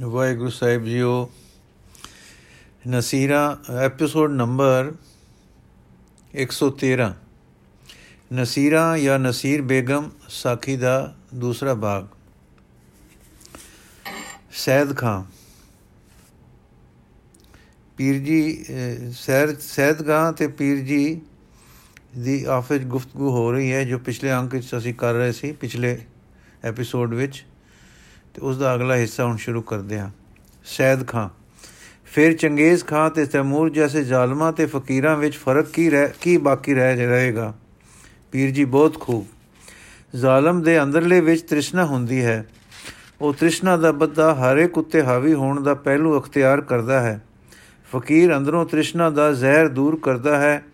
[0.00, 1.30] ਵਾਹਿਗੁਰੂ ਸਾਹਿਬ ਜੀਓ,
[2.88, 4.92] Nasira episode number
[6.34, 7.08] 113
[8.32, 12.06] Nasira ਜਾਂ ਨਸੀਰ ਬੇਗਮ ਸਾਖੀ ਦਾ ਦੂਸਰਾ ਭਾਗ
[14.56, 15.24] ਸੈਦ ਖਾਨ
[17.96, 18.64] ਪੀਰ ਜੀ
[19.16, 21.20] ਸੈਦ ਸੈਦ ਖਾਨ ਤੇ ਪੀਰ ਜੀ
[22.18, 25.98] ਦੀ ਆਫਿਸ ਗੁਫ਼ਤਗੂ ਹੋ ਰਹੀ ਹੈ, ਜੋ ਪਿਛਲੇ ਅੰਕ ਵਿੱਚ ਅਸੀਂ ਕਰ ਰਹੇ ਸੀ, ਪਿਛਲੇ
[26.64, 27.44] ਐਪੀਸੋਡ ਵਿੱਚ।
[28.34, 30.10] ਤੇ ਉਸ ਦਾ ਅਗਲਾ ਹਿੱਸਾ ਹੁਣ ਸ਼ੁਰੂ ਕਰਦੇ ਹਾਂ।
[30.64, 31.28] ਸੈਦ ਖਾਨ
[32.06, 36.74] ਫਿਰ ਚੰਗੇਜ਼ ਖਾਨ ਤੇ ਤੈਮੂਰ ਜੈਸੇ ਜ਼ਾਲਮਾਂ ਤੇ ਫਕੀਰਾਂ ਵਿੱਚ ਫ਼ਰਕ ਕੀ ਰਹਿ, ਕੀ ਬਾਕੀ
[36.74, 37.54] ਰਹਿ, ਰਹੇਗਾ?
[38.32, 39.26] ਪੀਰ ਜੀ, ਬਹੁਤ ਖੂਬ।
[40.16, 42.46] ਜ਼ਾਲਮ ਦੇ ਅੰਦਰਲੇ ਵਿੱਚ ਤ੍ਰਿਸ਼ਨਾ ਹੁੰਦੀ ਹੈ।
[43.20, 47.24] ਉਹ ਤ੍ਰਿਸ਼ਨਾ ਦਾ ਬੱਦਾ ਹਰੇ ਕੁੱਤੇ ਹਾਵੀ ਹੋਣ ਦਾ ਪਹਿਲੂ ਅਖਤਿਆਰ ਕਰਦਾ ਹੈ।
[47.96, 50.64] ਫਕੀਰ ਅੰਦਰੋਂ ਤ੍ਰਿਸ਼ਨਾ ਦਾ ਜ਼ਹਿਰ ਦੂਰ ਕਰਦਾ ਹੈ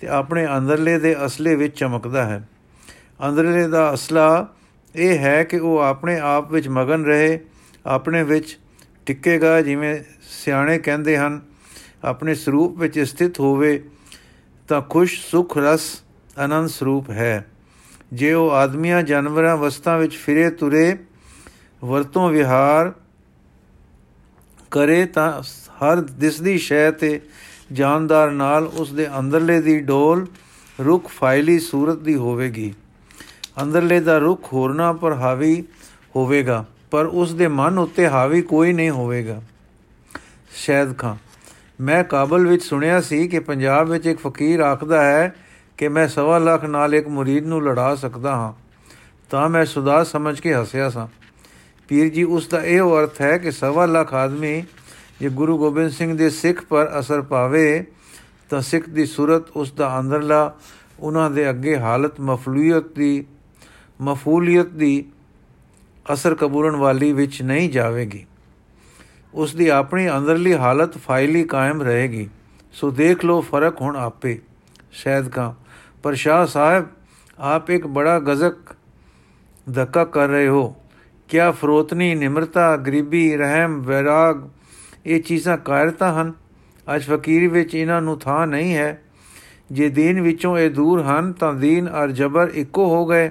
[0.00, 2.48] ਤੇ ਆਪਣੇ ਅੰਦਰਲੇ ਦੇ ਅਸਲੇ ਵਿੱਚ ਚਮਕਦਾ ਹੈ।
[3.28, 4.48] ਅੰਦਰਲੇ ਦਾ ਅਸਲਾ
[4.96, 7.40] ਇਹ ਹੈ ਕਿ ਉਹ ਆਪਣੇ ਆਪ ਵਿੱਚ ਮਗਨ ਰਹੇ,
[7.86, 8.58] ਆਪਣੇ ਵਿੱਚ
[9.06, 11.40] ਟਿੱਕੇਗਾ ਜਿਵੇਂ ਸਿਆਣੇ ਕਹਿੰਦੇ ਹਨ,
[12.04, 13.82] ਆਪਣੇ ਸਰੂਪ ਵਿੱਚ ਸਥਿਤ ਹੋਵੇ
[14.68, 16.02] ਤਾਂ ਖੁਸ਼, ਸੁਖ, ਰਸ,
[16.38, 17.46] ਆਨੰਦ ਸਰੂਪ ਹੈ।
[18.12, 20.96] ਜੇ ਉਹ ਆਦਮੀਆਂ, ਜਾਨਵਰਾਂ ਵਸਤਾਂ ਵਿੱਚ ਫਿਰੇ, ਤੁਰੇ,
[21.84, 22.92] ਵਰਤੋਂ, ਵਿਹਾਰ
[24.70, 25.42] ਕਰੇ ਤਾਂ
[25.82, 27.20] ਹਰ ਦਿਸਦੀ ਸ਼ੈ ਤੇ
[27.72, 30.26] ਜਾਨਦਾਰ ਨਾਲ ਉਸ ਦੇ ਅੰਦਰਲੇ ਦੀ ਡੋਲ
[30.80, 32.74] ਰੁਖ ਫਾਇਲੀ ਸੂਰਤ ਦੀ ਹੋਵੇਗੀ।
[33.56, 35.64] ਅੰਦਰਲੇ ਦਾ ਰੁਖ ਹੋਰਨਾ ਪਰ ਹਾਵੀ
[36.16, 39.40] ਹੋਵੇਗਾ, ਪਰ ਉਸ ਦੇ ਮਨ ਉੱਤੇ ਹਾਵੀ ਕੋਈ ਨਹੀਂ ਹੋਵੇਗਾ।
[40.54, 41.14] ਸ਼ੈਦ ਖਾਂ।
[41.80, 45.34] ਮੈਂ ਕਾਬਲ ਵਿੱਚ ਸੁਣਿਆ ਸੀ ਕਿ ਪੰਜਾਬ ਵਿੱਚ ਇੱਕ ਫਕੀਰ ਆਖਦਾ ਹੈ
[45.78, 48.52] ਕਿ ਮੈਂ ਸਵਾ ਲੱਖ ਨਾਲ ਇੱਕ ਮੁਰੀਦ ਨੂੰ ਲੜਾ ਸਕਦਾ ਹਾਂ,
[49.30, 51.06] ਤਾਂ ਮੈਂ ਸੁਦਾ ਸਮਝ ਕੇ ਹੱਸਿਆ ਸਾਂ।
[51.88, 54.62] ਪੀਰ ਜੀ, ਉਸ ਦਾ ਇਹ ਅਰਥ ਹੈ ਕਿ ਸਵਾ ਲੱਖ ਆਦਮੀ
[55.20, 57.84] ਜੇ ਗੁਰੂ ਗੋਬਿੰਦ ਸਿੰਘ ਦੇ ਸਿੱਖ ਪਰ ਅਸਰ ਪਾਵੇ,
[58.50, 60.54] ਤਾਂ ਸਿੱਖ ਦੀ ਸੂਰਤ, ਉਸ ਦਾ ਅੰਦਰਲਾ,
[61.00, 63.24] ਉਹਨਾਂ ਦੇ ਅੱਗੇ ਹਾਲਤ ਮਫਲੂਇਤ ਦੀ
[64.02, 65.04] ਮਫੂਲੀਅਤ ਦੀ
[66.12, 68.26] ਅਸਰ ਕਬੂਲਣ ਵਾਲੀ ਵਿੱਚ ਨਹੀਂ ਜਾਵੇਗੀ।
[69.34, 72.28] ਉਸ ਦੀ ਆਪਣੀ ਅੰਦਰਲੀ ਹਾਲਤ ਫਾਇਲੀ ਕਾਇਮ ਰਹੇਗੀ।
[72.72, 74.38] ਸੋ ਦੇਖ ਲੋ ਫ਼ਰਕ ਹੁਣ ਆਪੇ।
[74.92, 75.54] ਸ਼ਾਇਦ ਕਾ,
[76.02, 76.86] ਪਰ ਸ਼ਾਹ ਸਾਹਿਬ,
[77.38, 78.56] ਆਪ ਇੱਕ ਬੜਾ ਗਜ਼ਕ
[79.74, 80.76] ਧੱਕਾ ਕਰ ਰਹੇ ਹੋ।
[81.28, 84.48] ਕਿਆ ਫਰੋਤਨੀ, ਨਿਮਰਤਾ, ਗਰੀਬੀ, ਰਹਿਮ, ਵਿਰਾਗ,
[85.06, 86.32] ਇਹ ਚੀਜ਼ਾਂ ਕਾਇਰਤਾ ਹਨ?
[86.96, 89.02] ਅੱਜ ਫਕੀਰ ਵਿੱਚ ਇਹਨਾਂ ਨੂੰ ਥਾਂ ਨਹੀਂ ਹੈ।
[89.72, 93.30] ਜੇ ਦੀਨ ਵਿੱਚੋਂ ਇਹ ਦੂਰ ਹਨ, ਤਾਂ ਦੀਨ ਅਰ ਜਬਰ ਇੱਕੋ ਹੋ ਗਏ।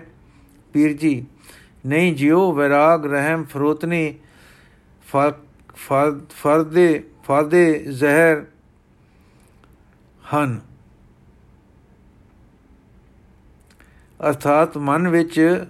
[0.74, 1.26] ਪੀਰ ਜੀ,
[1.86, 4.16] ਨਹੀਂ ਜਿਉ ਵਿਰਾਗ ਰਹਿਮ ਫਰੋਤਨੀ
[6.32, 8.44] ਫਰਦੇ ਫਾਦੇ ਜ਼ਹਿਰ
[10.32, 10.60] ਹਨ।
[14.20, 15.66] ਅਰਥਾਤ ਮਨ ਵਿੱਚ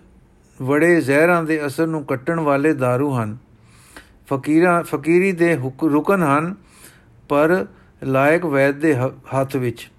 [0.61, 3.37] ਵੜੇ ਜ਼ਹਿਰਾਂ ਦੇ ਅਸਰ ਨੂੰ ਕੱਟਣ ਵਾਲੇ दारू ਹਨ।
[4.27, 6.55] ਫਕੀਰਾਂ, ਫਕੀਰੀ ਦੇ ਰੁਕਨ ਹਨ,
[7.29, 7.65] ਪਰ
[8.03, 9.89] ਲਾਇਕ ਵੈਦ ਦੇ ਹੱਥ ਵਿੱਚ।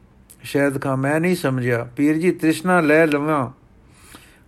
[0.43, 3.51] ਸ਼ਾਇਦ ਕਾ ਮੈਂ ਨਹੀਂ ਸਮਝਿਆ। ਪੀਰ ਜੀ, ਤ੍ਰਿਸ਼ਨਾ ਲੈ ਲਵਾਂ।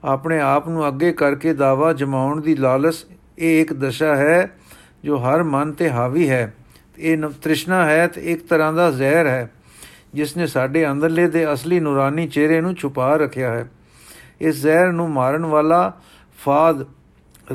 [0.05, 3.05] ਆਪਣੇ ਆਪ ਨੂੰ ਅੱਗੇ ਕਰਕੇ ਦਾਵਾ ਜਮਾਉਣ ਦੀ ਲਾਲਸ
[3.39, 4.51] ਇਹ ਇੱਕ ਦਸ਼ਾ ਹੈ
[5.05, 6.55] ਜੋ ਹਰ ਮਨ ਤੇ ਹਾਵੀ ਹੈ।
[6.99, 9.51] ਇਹ ਤ੍ਰਿਸ਼ਨਾ ਹੈ ਤੇ ਇੱਕ ਤਰ੍ਹਾਂ ਦਾ ਜ਼ਹਿਰ ਹੈ,
[10.15, 13.69] ਜਿਸ ਨੇ ਸਾਡੇ ਅੰਦਰਲੇ ਦੇ ਅਸਲੀ ਨੂਰਾਨੀ ਚਿਹਰੇ ਨੂੰ ਛੁਪਾ ਰੱਖਿਆ ਹੈ।
[14.41, 15.93] ਇਸ ਜ਼ਹਿਰ ਨੂੰ ਮਾਰਨ ਵਾਲਾ
[16.39, 16.87] ਫਾਦ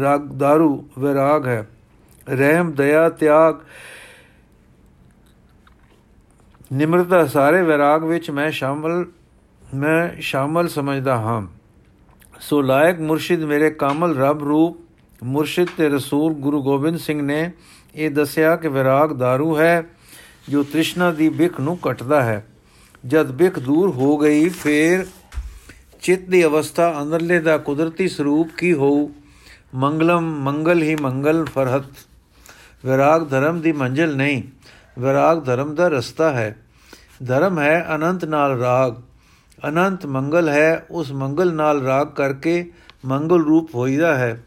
[0.01, 1.67] ਰਾਗ दारू ਵਿਰਾਗ ਹੈ।
[2.27, 3.55] ਰਹਿਮ, ਦਇਆ, ਤਿਆਗ,
[6.73, 9.05] ਨਿਮਰਤਾ ਸਾਰੇ ਵਿਰਾਗ ਵਿੱਚ ਮੈਂ ਸ਼ਾਮਲ
[9.75, 11.41] ਮੈਂ ਸ਼ਾਮਲ ਸਮਝਦਾ ਹਾਂ।
[12.39, 14.77] ਸੋ ਲਾਇਕ ਮੁਰਸ਼ਿਦ ਮੇਰੇ ਕਾਮਲ ਰੱਬ ਰੂਪ,
[15.23, 17.51] ਮੁਰਸ਼ਿਦ ਤੇ ਰਸੂਲ ਗੁਰੂ ਗੋਬਿੰਦ ਸਿੰਘ ਨੇ
[17.95, 19.83] ਇਹ ਦੱਸਿਆ ਕਿ ਵਿਰਾਗ दारू ਹੈ,
[20.49, 22.45] ਜੋ ਤ੍ਰਿਸ਼ਨਾ ਦੀ ਬਿਖ ਨੂੰ ਕੱਟਦਾ ਹੈ।
[23.05, 25.05] ਜਦ ਬਿਖ ਦੂਰ ਹੋ ਗਈ, ਫੇਰ
[26.01, 29.09] ਚਿੱਤ ਦੀ ਅਵਸਥਾ ਅੰਦਰਲੇ ਦਾ ਕੁਦਰਤੀ ਸਰੂਪ ਕੀ ਹੋਊ?
[29.75, 31.83] ਮੰਗਲਮ ਮੰਗਲ ਹੀ ਮੰਗਲ ਫਰਹਤ।
[32.85, 34.43] ਵਿਰਾਗ ਧਰਮ ਦੀ ਮੰਜ਼ਲ ਨਹੀਂ,
[34.99, 36.57] ਵਿਰਾਗ ਧਰਮ ਦਾ ਰਸਤਾ ਹੈ।
[37.27, 38.95] ਧਰਮ ਹੈ ਅਨੰਤ ਨਾਲ ਰਾਗ।
[39.67, 42.71] ਅਨੰਤ ਮੰਗਲ ਹੈ, ਉਸ ਮੰਗਲ ਨਾਲ ਰਾਗ ਕਰਕੇ
[43.05, 44.43] ਮੰਗਲ ਰੂਪ ਹੋਈਦਾ ਹੈ।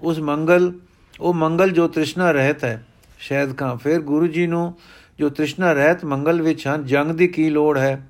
[0.00, 0.72] ਉਸ ਮੰਗਲ,
[1.20, 2.86] ਉਹ ਮੰਗਲ ਜੋ ਤ੍ਰਿਸ਼ਨਾ ਰਹਿਤ ਹੈ।
[3.18, 4.74] ਸ਼ਾਇਦ ਕਾ, ਫਿਰ ਗੁਰੂ ਜੀ ਨੂੰ
[5.18, 8.08] ਜੋ ਤ੍ਰਿਸ਼ਨਾ ਰਹਿਤ ਮੰਗਲ ਵਿੱਚ ਹਨ, ਜੰਗ ਦੀ ਕੀ ਲੋੜ ਹੈ?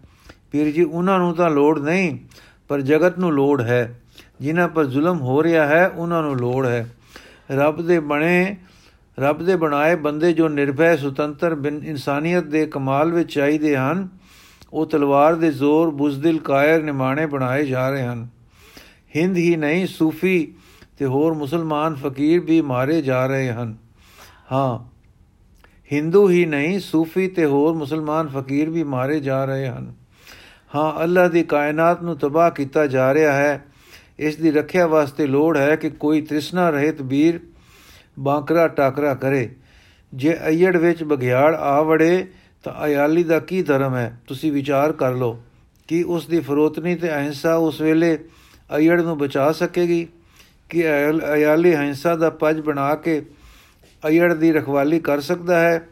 [0.52, 2.18] ਪੀਰ ਜੀ, ਉਹਨਾਂ ਨੂੰ ਤਾਂ ਲੋੜ ਨਹੀਂ,
[2.68, 4.00] ਪਰ ਜਗਤ ਨੂੰ ਲੋੜ ਹੈ।
[4.40, 6.94] ਜਿਨ੍ਹਾਂ ਪਰ ਜ਼ੁਲਮ ਹੋ ਰਿਹਾ ਹੈ, ਉਹਨਾਂ ਨੂੰ ਲੋੜ ਹੈ।
[7.50, 8.56] ਰੱਬ ਦੇ ਬਣੇ,
[9.20, 14.08] ਰੱਬ ਦੇ ਬਣਾਏ ਬੰਦੇ ਜੋ ਨਿਰਭੈ, ਸੁਤੰਤਰ, ਬਿਨ ਇਨਸਾਨੀਅਤ ਦੇ ਕਮਾਲ ਵਿੱਚ ਚਾਹੀਦੇ ਹਨ
[14.74, 18.28] ਉਹ ਤਲਵਾਰ ਦੇ ਜ਼ੋਰ ਬੁਜ਼ਦਿਲ ਕਾਇਰ ਨਿਮਾਣੇ ਬਣਾਏ ਜਾ ਰਹੇ ਹਨ।
[19.16, 20.54] ਹਿੰਦ ਹੀ ਨਹੀਂ, ਸੂਫੀ
[20.98, 23.76] ਤੇ ਹੋਰ ਮੁਸਲਮਾਨ ਫਕੀਰ ਵੀ ਮਾਰੇ ਜਾ ਰਹੇ ਹਨ।
[24.52, 24.94] ਹਾਂ,
[25.92, 29.94] ਹਿੰਦੂ ਹੀ ਨਹੀਂ, ਸੂਫੀ ਤੇ ਹੋਰ ਮੁਸਲਮਾਨ ਫਕੀਰ ਵੀ ਮਾਰੇ ਜਾ ਰਹੇ ਹਨ।
[30.74, 33.64] ਹਾਂ ਅੱਲਾ ਦੀ ਕਾਇਨਾਤ ਨੂੰ ਤਬਾਹ ਕੀਤਾ ਜਾ ਰਿਹਾ ਹੈ।
[34.18, 37.40] ਇਸ ਦੀ ਰੱਖਿਆ ਵਾਸਤੇ ਲੋੜ ਹੈ ਕਿ ਕੋਈ ਤ੍ਰਿਸ਼ਨਾ ਰਹਿਤ ਵੀਰ
[38.18, 39.54] ਬਾਂਕਰਾ ਟਾਕਰਾ ਕਰੇ।
[40.14, 42.30] ਜੇ ਅਈੜ ਵਿੱਚ ਬਗਿਆੜ ਆ ਵੜੇ
[42.64, 44.20] ਤਾਂ ਅਯਾਲੀ ਦਾ ਕੀ ਧਰਮ ਹੈ?
[44.26, 45.38] ਤੁਸੀਂ ਵਿਚਾਰ ਕਰ ਲਓ
[45.88, 48.18] ਕਿ ਉਸ ਦੀ ਫਰੋਤਨੀ ਤੇ ਅਹਿੰਸਾ ਉਸ ਵੇਲੇ
[48.70, 50.06] ਅਈੜ ਨੂੰ ਬਚਾ ਸਕੇਗੀ,
[50.70, 50.84] ਕਿ
[51.34, 53.20] ਅਯਾਲੀ ਅਹਿੰਸਾ ਦਾ ਪਜ ਬਣਾ ਕੇ
[54.02, 55.86] ਅਯੜ ਦੀ ਰਖਵਾਲੀ ਕਰ ਸਕਦਾ ਹੈ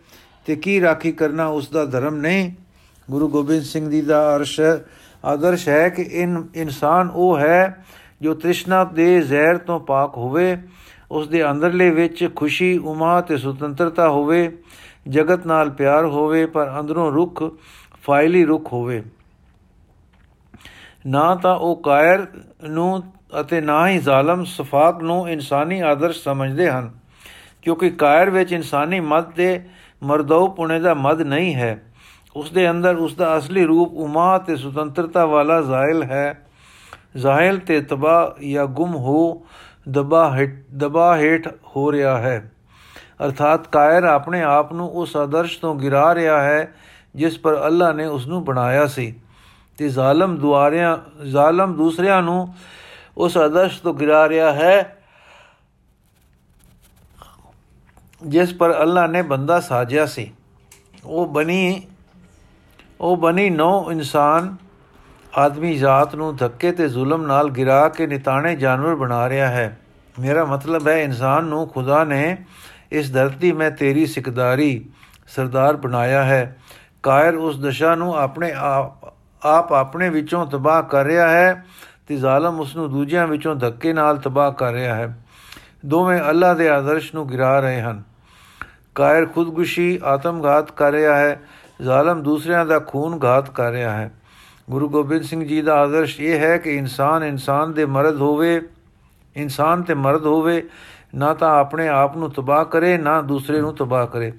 [0.46, 2.50] ਤੇ ਕੀ ਰਾਖੀ ਕਰਨਾ ਉਸ ਦਾ ਧਰਮ ਨਹੀਂ?
[3.10, 4.60] ਗੁਰੂ ਗੋਬਿੰਦ ਸਿੰਘ ਜੀ ਦਾ ਅਰਸ਼
[5.24, 7.84] ਆਦਰਸ਼ ਹੈ ਕਿ ਇਨ, ਇਨਸਾਨ ਉਹ ਹੈ
[8.22, 10.56] ਜੋ ਤ੍ਰਿਸ਼ਨਾ ਦੇ ਜ਼ਹਿਰ ਤੋਂ ਪਾਕ ਹੋਵੇ,
[11.10, 14.50] ਉਸ ਦੇ ਅੰਦਰਲੇ ਵਿੱਚ ਖੁਸ਼ੀ, ਉਮਾ ਤੇ ਸੁਤੰਤਰਤਾ ਹੋਵੇ
[15.06, 17.42] ਜਗਤ ਨਾਲ ਪਿਆਰ ਹੋਵੇ, ਪਰ ਅੰਦਰੋਂ ਰੁੱਖ
[18.02, 19.02] ਫਾਇਲੀ ਰੁੱਖ ਹੋਵੇ।
[21.06, 22.26] ਨਾ ਤਾਂ ਉਹ ਕਾਇਰ
[22.68, 23.02] ਨੂੰ
[23.40, 26.90] ਅਤੇ ਨਾ ਹੀ ਜ਼ਾਲਮ ਸਫਾਕ ਨੂੰ ਇਨਸਾਨੀ ਆਦਰਸ਼ ਸਮਝਦੇ ਹਨ,
[27.62, 29.60] ਕਿਉਂਕਿ ਕਾਇਰ ਵਿੱਚ ਇਨਸਾਨੀ ਮਦ ਤੇ
[30.02, 31.82] ਮਰਦਉ ਪੁਣੇ ਦਾ ਮਦ ਨਹੀਂ ਹੈ।
[32.36, 36.46] ਉਸ ਦੇ ਅੰਦਰ ਉਸ ਦਾ ਅਸਲੀ ਰੂਪ ਉਮਾ ਤੇ ਸੁਤੰਤਰਤਾ ਵਾਲਾ ਜ਼ਾਇਲ ਹੈ।
[37.16, 39.46] ਜ਼ਾਇਲ ਤੇ ਤਬਾ ਜਾਂ ਗੁਮ ਹੋ
[39.88, 40.30] ਦਬਾ
[40.74, 42.50] ਦਬਾ ਹੇਠ ਹੋ ਰਿਹਾ ਹੈ।
[43.20, 46.72] ਅਰਥਾਤ ਕਾਇਰ ਆਪਣੇ ਆਪ ਨੂੰ ਉਸ ਆਦਰਸ਼ ਤੋਂ ਗਿਰਾ ਰਿਹਾ ਹੈ,
[47.14, 49.14] ਜਿਸ ਪਰ ਅੱਲਾ ਨੇ ਉਸ ਨੂੰ ਬਣਾਇਆ ਸੀ।
[49.78, 52.54] ਤੇ ਜ਼ਾਲਮ ਦੁਆਰਿਆਂ, ਜ਼ਾਲਮ ਦੂਸਰਿਆਂ ਨੂੰ
[53.16, 54.96] ਉਸ ਆਦਰਸ਼ ਤੋਂ ਗਿਰਾ ਰਿਹਾ ਹੈ,
[58.26, 60.32] ਜਿਸ ਪਰ ਅੱਲਾ ਨੇ ਬੰਦਾ ਸਾਜਿਆ ਸੀ।
[61.04, 61.82] ਉਹ ਬਣੀ
[63.00, 64.56] ਉਹ ਬਣੀ ਨੌ ਇਨਸਾਨ
[65.38, 69.78] ਆਦਮੀ ਜ਼ਾਤ ਨੂੰ ਧੱਕੇ ਤੇ ਜ਼ੁਲਮ ਨਾਲ ਗਿਰਾ ਕੇ ਨਿਤਾਣੇ ਜਾਨਵਰ ਬਣਾ ਰਿਹਾ ਹੈ।
[70.20, 72.36] ਮੇਰਾ ਮਤਲਬ ਹੈ ਇਨਸਾਨ ਨੂੰ ਖੁਦਾ ਨੇ
[72.92, 74.84] ਇਸ ਧਰਤੀ ਮੈਂ ਤੇਰੀ ਸਿਕਦਾਰੀ
[75.28, 76.56] ਸਰਦਾਰ ਬਣਾਇਆ ਹੈ।
[77.02, 78.52] ਕਾਇਰ ਉਸ ਦਸ਼ਾ ਨੂੰ ਆਪਣੇ
[79.42, 81.64] ਆਪ ਆਪਣੇ ਵਿੱਚੋਂ ਤਬਾਹ ਕਰ ਰਿਹਾ ਹੈ
[82.08, 85.18] ਤੇ ਜ਼ਾਲਮ ਉਸ ਨੂੰ ਦੂਜਿਆਂ ਵਿੱਚੋਂ ਧੱਕੇ ਨਾਲ ਤਬਾਹ ਕਰ ਰਿਹਾ ਹੈ।
[85.86, 88.02] ਦੋਵੇਂ ਅੱਲਾ ਦੇ ਆਦਰਸ਼ ਨੂੰ ਗਿਰਾ ਰਹੇ ਹਨ।
[88.94, 91.40] ਕਾਇਰ ਖੁਦਗੁਸ਼ੀ ਆਤਮਘਾਤ ਕਰ ਰਿਹਾ ਹੈ।
[91.82, 94.10] ਜ਼ਾਲਮ ਦੂਸਰਿਆਂ ਦਾ ਖੂਨ ਘਾਤ ਕਰ ਰਿਹਾ ਹੈ।
[94.70, 98.60] ਗੁਰੂ ਗੋਬਿੰਦ ਸਿੰਘ ਜੀ ਦਾ ਆਦਰਸ਼ ਇਹ ਹੈ ਕਿ ਇਨਸਾਨ ਇਨਸਾਨ ਦੇ ਮਰਦ ਹੋਵੇ,
[99.36, 100.68] ਇਨਸਾਨ ਤੇ ਮਰਦ ਹੋਵੇ
[101.14, 104.32] ਨਾ ਤਾਂ ਆਪਣੇ ਆਪ ਨੂੰ ਤਬਾਹ ਕਰੇ, ਨਾ ਦੂਸਰੇ ਨੂੰ ਤਬਾਹ ਕਰੇ।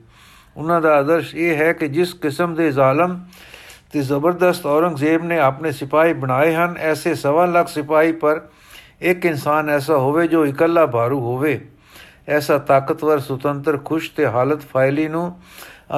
[0.58, 3.20] ਉਹਨਾਂ ਦਾ ਆਦਰਸ਼ ਇਹ ਹੈ ਕਿ ਜਿਸ ਕਿਸਮ ਦੇ ਜ਼ਾਲਮ
[3.92, 8.42] ਤੇ ਜ਼ਬਰਦਸਤ ਔਰੰਗਜ਼ੇਬ ਨੇ ਆਪਣੇ ਸਿਪਾਹੀ ਬਣਾਏ ਹਨ, ਐਸੇ ਸਵਾ ਲੱਖ ਸਿਪਾਹੀ ਪਰ
[9.02, 11.60] ਇੱਕ ਇਨਸਾਨ ਐਸਾ ਹੋਵੇ ਜੋ ਇਕੱਲਾ ਭਾਰੂ ਹੋਵੇ।
[12.28, 15.42] ਐਸਾ ਤਾਕਤਵਰ, ਸੁਤੰਤਰ, ਖੁਸ਼ ਤੇ ਹਾਲਤ ਫਾਇਲੀ ਨੂੰ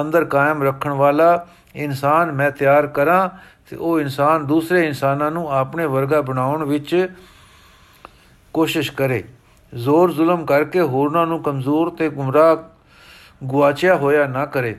[0.00, 3.28] ਅੰਦਰ ਕਾਇਮ ਰੱਖਣ ਵਾਲਾ ਇਨਸਾਨ ਮੈਂ ਤਿਆਰ ਕਰਾਂ
[3.70, 7.08] ਤੇ ਉਹ ਇਨਸਾਨ ਦੂਸਰੇ ਇਨਸਾਨਾਂ ਨੂੰ ਆਪਣੇ ਵਰਗਾ ਬਣਾਉਣ ਵਿੱਚ
[8.54, 9.24] ਕੋਸ਼ਿਸ਼ ਕਰੇ।
[9.76, 12.56] ਜ਼ੋਰ ਜ਼ੁਲਮ ਕਰਕੇ ਹੋਰਨਾਂ ਨੂੰ ਕਮਜ਼ੋਰ ਤੇ ਗੁੰਮਰਾਹ
[13.44, 14.76] ਗੁਆਚਿਆ ਹੋਇਆ ਨਾ ਕਰੇ।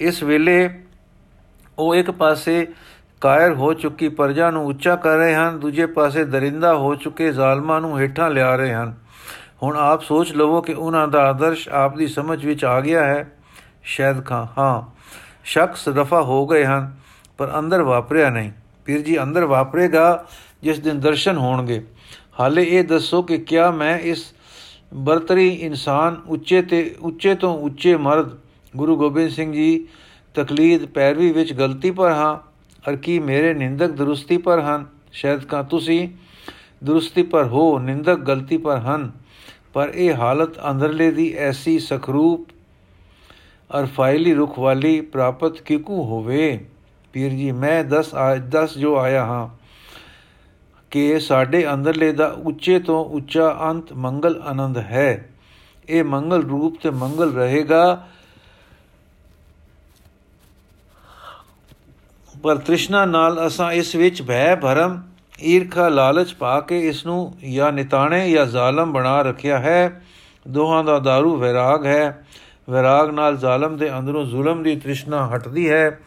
[0.00, 0.84] ਇਸ ਵੇਲੇ
[1.78, 2.68] ਉਹ ਇੱਕ ਪਾਸੇ
[3.20, 7.80] ਕਾਇਰ ਹੋ ਚੁੱਕੀ ਪਰਜਾ ਨੂੰ ਉੱਚਾ ਕਰ ਰਹੇ ਹਨ, ਦੂਜੇ ਪਾਸੇ ਦਰਿੰਦਾ ਹੋ ਚੁੱਕੇ ਜ਼ਾਲਮਾਂ
[7.80, 8.94] ਨੂੰ ਹੇਠਾਂ ਲਿਆ ਰਹੇ ਹਨ।
[9.62, 13.32] ਹੁਣ ਆਪ ਸੋਚ ਲਵੋ ਕਿ ਉਹਨਾਂ ਦਾ ਆਦਰਸ਼ ਆਪ ਦੀ ਸਮਝ ਵਿੱਚ ਆ ਗਿਆ ਹੈ।
[13.82, 15.00] ਸ਼ਾਇਦ ਖਾਂ, ਹਾਂ,
[15.44, 16.96] ਸ਼ਖਸ ਰਫਾ ਹੋ ਗਏ ਹਨ,
[17.38, 18.52] ਪਰ ਅੰਦਰ ਵਾਪਰਿਆ ਨਹੀਂ।
[18.84, 20.24] ਪੀਰ ਜੀ, ਅੰਦਰ ਵਾਪਰੇਗਾ,
[20.62, 21.86] ਜਿਸ ਦਿਨ ਦਰਸ਼ਨ ਹੋਣਗੇ।
[22.40, 24.34] ਹਾਲੇ ਇਹ ਦੱਸੋ ਕਿ ਕਿਆ ਮੈਂ ਇਸ
[24.94, 28.30] ਬਰਤਰੀ ਇਨਸਾਨ ਉੱਚੇ ਤੇ ਉੱਚੇ ਤੋਂ ਉੱਚੇ ਮਰਦ
[28.76, 29.86] ਗੁਰੂ ਗੋਬਿੰਦ ਸਿੰਘ ਜੀ
[30.34, 32.36] ਤਕਲੀਦ ਪੈਰਵੀ ਵਿੱਚ ਗਲਤੀ ਪਰ ਹਾਂ
[32.90, 34.86] ਅਰ ਕੀ ਮੇਰੇ ਨਿੰਦਕ ਦਰੁਸਤੀ ਪਰ ਹਨ?
[35.12, 36.08] ਸ਼ਾਇਦ ਕਾ ਤੁਸੀਂ
[36.84, 39.10] ਦਰੁਸਤੀ ਪਰ ਹੋ, ਨਿੰਦਕ ਗਲਤੀ ਪਰ ਹਨ,
[39.72, 42.48] ਪਰ ਇਹ ਹਾਲਤ ਅੰਦਰਲੇ ਦੀ ਐਸੀ ਸਖਰੂਪ
[43.80, 46.66] ਅਰ ਫਾਇਲੀ ਰੁਖ ਵਾਲੀ ਪ੍ਰਾਪਤ ਕਿਕੂ ਹੋਵੇ?
[47.12, 48.14] ਪੀਰ ਜੀ, ਮੈਂ 10
[48.50, 49.59] 10 ਜੋ ਆਇਆ ਹਾਂ।
[50.90, 55.28] ਕਿ ਸਾਡੇ ਅੰਦਰਲੇ ਦਾ ਉੱਚੇ ਤੋਂ ਉੱਚਾ ਅੰਤ ਮੰਗਲ ਆਨੰਦ ਹੈ।
[55.88, 58.08] ਇਹ ਮੰਗਲ ਰੂਪ ਤੇ ਮੰਗਲ ਰਹੇਗਾ।
[62.42, 65.02] ਪਰ ਤ੍ਰਿਸ਼ਨਾ ਨਾਲ ਅਸਾਂ ਇਸ ਵਿੱਚ ਭੈ ਭਰਮ,
[65.42, 70.02] ਈਰਖਾ ਲਾਲਚ ਪਾ ਕੇ ਇਸ ਨੂੰ ਜਾਂ ਨਿਤਾਣੇ ਜਾਂ ਜ਼ਾਲਮ ਬਣਾ ਰੱਖਿਆ ਹੈ।
[70.48, 72.26] ਦੋਹਾਂ ਦਾ दारू ਵਿਰਾਗ ਹੈ।
[72.70, 76.00] ਵਿਰਾਗ ਨਾਲ ਜ਼ਾਲਮ ਦੇ ਅੰਦਰੋਂ ਜ਼ੁਲਮ ਦੀ ਤ੍ਰਿਸ਼ਨਾ ਹਟਦੀ ਹੈ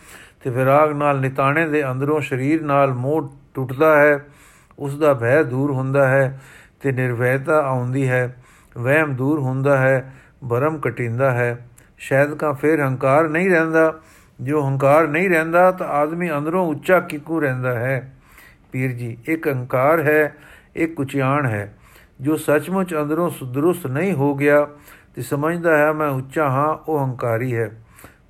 [0.43, 4.25] ਤੇ ਵਿਰਾਗ ਨਾਲ ਨਿਤਾਣੇ ਦੇ ਅੰਦਰੋਂ ਸਰੀਰ ਨਾਲ ਮੋਹ ਟੁੱਟਦਾ ਹੈ।
[4.79, 6.41] ਉਸ ਦਾ ਭੈ ਦੂਰ ਹੁੰਦਾ ਹੈ
[6.81, 8.43] ਤੇ ਨਿਰਵੈਤਾ ਆਉਂਦੀ ਹੈ।
[8.77, 10.13] ਵਹਿਮ ਦੂਰ ਹੁੰਦਾ ਹੈ,
[10.49, 13.99] ਭਰਮ ਕਟਿੰਦਾ ਹੈ। ਸ਼ਾਇਦ ਕਾ ਫਿਰ ਹੰਕਾਰ ਨਹੀਂ ਰਹਿੰਦਾ।
[14.41, 18.15] ਜੋ ਹੰਕਾਰ ਨਹੀਂ ਰਹਿੰਦਾ, ਤਾਂ ਆਦਮੀ ਅੰਦਰੋਂ ਉੱਚਾ ਕਿਕੂ ਰਹਿੰਦਾ ਹੈ।
[18.71, 20.35] ਪੀਰ ਜੀ, ਇੱਕ ਹੰਕਾਰ ਹੈ,
[20.75, 21.77] ਇੱਕ ਕੁਚਿਆਣ ਹੈ।
[22.21, 24.67] ਜੋ ਸੱਚਮੁੱਚ ਅੰਦਰੋਂ ਸੁਦਰੁਸਤ ਨਹੀਂ ਹੋ ਗਿਆ
[25.15, 27.71] ਤੇ ਸਮਝਦਾ ਹੈ, ਮੈਂ ਉੱਚਾ ਹਾਂ, ਉਹ ਹੰਕਾਰੀ ਹੈ।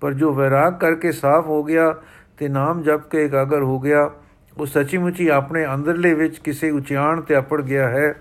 [0.02, 1.96] ਪਰ ਜੋ ਵਿਰਾਗ ਕਰਕੇ ਸਾਫ਼ ਹੋ ਗਿਆ
[2.38, 4.12] ਤੇ ਨਾਮ ਜਪ ਕੇ ਇਕਾਗਰ ਹੋ ਗਿਆ
[4.58, 8.16] ਉਹ ਸੱਚੀ ਮੁੱਚੀ ਆਪਣੇ ਅੰਦਰਲੇ ਵਿੱਚ ਕਿਸੇ ਉਚਿਆਣ ਤੇ ਅਪੜ ਗਿਆ ਹੈ।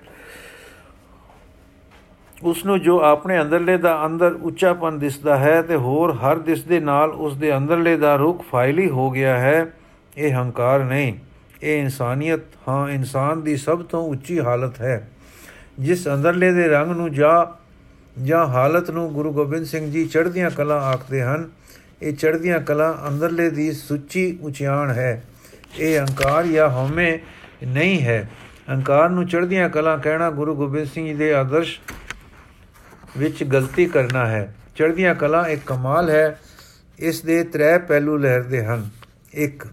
[2.43, 6.81] ਉਸ ਨੂੰ ਜੋ ਆਪਣੇ ਅੰਦਰਲੇ ਦਾ ਅੰਦਰ ਉੱਚਾਪਨ ਦਿਸਦਾ ਹੈ ਤੇ ਹੋਰ ਹਰ ਦਿਸ ਦੇ
[6.81, 9.67] ਨਾਲ ਉਸ ਦੇ ਅੰਦਰਲੇ ਦਾ ਰੁਖ ਫਾਇਲੀ ਹੋ ਗਿਆ ਹੈ,
[10.17, 11.15] ਇਹ ਹੰਕਾਰ ਨਹੀਂ।
[11.63, 15.09] ਇਹ ਇਨਸਾਨੀਅਤ, ਹਾਂ, ਇਨਸਾਨ ਦੀ ਸਭ ਤੋਂ ਉੱਚੀ ਹਾਲਤ ਹੈ।
[15.79, 17.63] ਜਿਸ ਅੰਦਰਲੇ ਦੇ ਰੰਗ ਨੂੰ ਜਾਂ
[18.25, 21.51] ਜਾਂ ਹਾਲਤ ਨੂੰ ਗੁਰੂ ਗੋਬਿੰਦ ਸਿੰਘ ਜੀ ਚੜ੍ਹਦੀਆਂ ਕਲਾ ਆਖਦੇ ਹਨ,
[22.03, 25.23] ਇਹ ਚੜ੍ਹਦੀਆਂ ਕਲਾ ਅੰਦਰਲੇ ਦੀ ਸੁੱਚੀ ਉਚਿਆਣ ਹੈ।
[25.79, 27.19] ਇਹ ਹੰਕਾਰ ਜਾਂ ਹਉਮੈ
[27.67, 28.31] ਨਹੀਂ ਹੈ।
[28.71, 31.79] ਹੰਕਾਰ ਨੂੰ ਚੜ੍ਹਦੀਆਂ ਕਲਾ ਕਹਿਣਾ ਗੁਰੂ ਗੋਬਿੰਦ ਸਿੰਘ ਜੀ ਦੇ ਆਦਰਸ਼
[33.19, 36.41] ਵਿੱਚ ਗਲਤੀ ਕਰਨਾ ਹੈ। ਚੜ੍ਹਦੀਆਂ ਕਲਾ ਇੱਕ ਕਮਾਲ ਹੈ।
[36.99, 38.89] ਇਸ ਦੇ ਤਰੇ ਪਹਿਲੂ ਲਹਿਰਦੇ ਹਨ।
[39.33, 39.67] ਇੱਕ,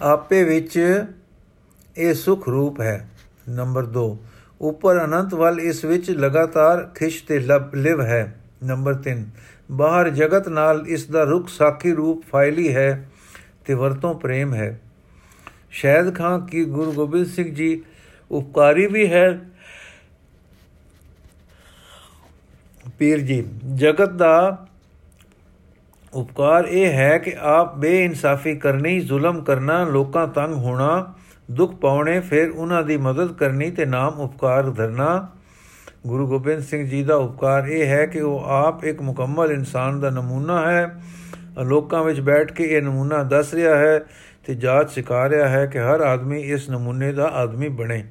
[0.00, 1.04] ਆਪੇ ਵਿੱਚ
[1.96, 3.08] ਇਹ ਸੁਖ ਰੂਪ ਹੈ।
[3.48, 4.18] ਨੰਬਰ 2
[4.60, 7.38] ਉੱਪਰ ਅਨੰਤ ਵੱਲ ਇਸ ਵਿੱਚ ਲਗਾਤਾਰ ਖਿਸ਼ ਤੇ
[7.74, 9.24] ਲਿਵ ਹੈ। ਨੰਬਰ 3
[9.70, 13.09] ਬਾਹਰ ਜਗਤ ਨਾਲ ਇਸ ਦਾ ਰੁਖ ਸਾਖੀ ਰੂਪ ਫਾਇਲੀ ਹੈ।
[13.64, 14.80] ਤੇ ਵਰਤੋਂ ਪ੍ਰੇਮ ਹੈ।
[15.70, 17.82] ਸ਼ਾਇਦ ਖਾਂ ਕੀ ਗੁਰੂ ਗੋਬਿੰਦ ਸਿੰਘ ਜੀ,
[18.30, 19.40] ਉਪਕਾਰੀ ਵੀ ਹੈ।
[22.98, 24.66] ਪੀਰ ਜੀ, ਜਗਤ ਦਾ
[26.14, 31.14] ਉਪਕਾਰ ਇਹ ਹੈ ਕਿ ਆਪ ਬੇਇਨਸਾਫੀ ਕਰਨੀ, ਜ਼ੁਲਮ ਕਰਨਾ, ਲੋਕਾਂ ਤੰਗ ਹੋਣਾ,
[31.50, 35.28] ਦੁੱਖ ਪਾਉਣੇ, ਫਿਰ ਉਹਨਾਂ ਦੀ ਮਦਦ ਕਰਨੀ ਤੇ ਨਾਮ ਉਪਕਾਰ ਧਰਨਾ।
[36.06, 40.10] ਗੁਰੂ ਗੋਬਿੰਦ ਸਿੰਘ ਜੀ ਦਾ ਉਪਕਾਰ ਇਹ ਹੈ ਕਿ ਉਹ ਆਪ ਇੱਕ ਮੁਕੰਮਲ ਇਨਸਾਨ ਦਾ
[40.10, 41.00] ਨਮੂਨਾ ਹੈ।
[41.58, 44.00] ਲੋਕਾਂ ਵਿੱਚ ਬੈਠ ਕੇ ਇਹ ਨਮੂਨਾ ਦੱਸ ਰਿਹਾ ਹੈ
[44.46, 48.04] ਤੇ ਜਾਤ ਸਿਖਾ ਰਿਹਾ ਹੈ ਕਿ ਹਰ ਆਦਮੀ ਇਸ ਨਮੂਨੇ ਦਾ ਆਦਮੀ ਬਣੇ।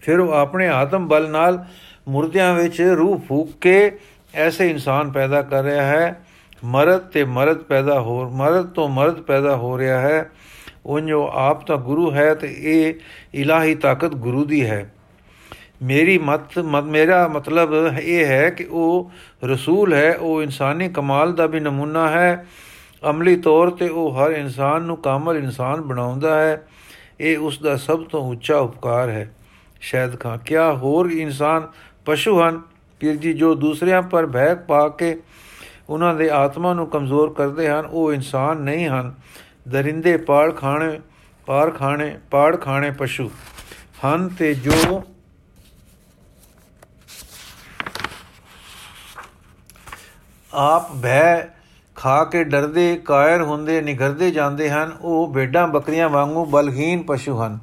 [0.00, 1.64] ਫਿਰ ਉਹ ਆਪਣੇ ਆਤਮ ਬਲ ਨਾਲ
[2.08, 3.98] ਮੁਰਦਿਆਂ ਵਿੱਚ ਰੂਹ ਫੂਕ ਕੇ
[4.34, 6.20] ਐਸੇ ਇਨਸਾਨ ਪੈਦਾ ਕਰ ਰਿਹਾ ਹੈ,
[6.64, 10.30] ਮਰਦ ਤੇ ਮਰਦ ਪੈਦਾ ਹੋ, ਮਰਦ ਤੋਂ ਮਰਦ ਪੈਦਾ ਹੋ ਰਿਹਾ ਹੈ।
[10.86, 12.94] ਉਹ ਜੋ ਆਪ ਤਾਂ ਗੁਰੂ ਹੈ ਤੇ ਇਹ
[13.34, 14.92] ਇਲਾਹੀ ਤਾਕਤ ਗੁਰੂ ਦੀ ਹੈ।
[15.82, 19.10] ਮੇਰੀ ਮਤ ਮੇਰਾ ਮਤਲਬ ਇਹ ਹੈ ਕਿ ਉਹ
[19.44, 22.46] ਰਸੂਲ ਹੈ, ਉਹ ਇਨਸਾਨੀ ਕਮਾਲ ਦਾ ਵੀ ਨਮੂਨਾ ਹੈ।
[23.10, 26.66] ਅਮਲੀ ਤੌਰ ਤੇ ਉਹ ਹਰ ਇਨਸਾਨ ਨੂੰ ਕਾਮਲ ਇਨਸਾਨ ਬਣਾਉਂਦਾ ਹੈ।
[27.20, 29.34] ਇਹ ਉਸ ਦਾ ਸਭ ਤੋਂ ਉੱਚਾ ਉਪਕਾਰ ਹੈ।
[29.80, 31.68] ਸ਼ਾਇਦ ਖਾਂ, ਕਿਆ ਹੋਰ ਇਨਸਾਨ
[32.04, 32.60] ਪਸ਼ੂ ਹਨ?
[33.00, 35.16] ਪੀਰ ਜੀ, ਜੋ ਦੂਸਰਿਆਂ ਪਰ ਭੈ ਪਾ ਕੇ
[35.88, 39.14] ਉਹਨਾਂ ਦੇ ਆਤਮਾ ਨੂੰ ਕਮਜ਼ੋਰ ਕਰਦੇ ਹਨ, ਉਹ ਇਨਸਾਨ ਨਹੀਂ ਹਨ।
[39.68, 41.00] ਦਰਿੰਦੇ ਪਾੜ ਖਾਣੇ,
[41.46, 43.30] ਪਾਰ ਖਾਣੇ, ਪਾੜ ਖਾਣੇ ਪਸ਼ੂ
[44.04, 45.02] ਹਨ ਤੇ ਜੋ
[50.54, 51.48] ਆਪ ਭੈ
[51.96, 57.58] ਖਾ ਕੇ ਡਰਦੇ, ਕਾਇਰ ਹੁੰਦੇ, ਨਿਗਰਦੇ ਜਾਂਦੇ ਹਨ, ਉਹ ਬੇਡਾਂ ਬੱਕਰੀਆਂ ਵਾਂਗੂ ਬਲਹੀਨ ਪਸ਼ੂ ਹਨ।